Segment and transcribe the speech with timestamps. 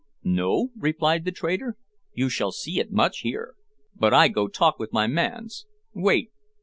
[0.23, 1.77] "No?" replied the trader;
[2.11, 3.53] "you shall see it much here.
[3.95, 5.67] But I go talk with my mans.
[5.93, 6.31] Wait."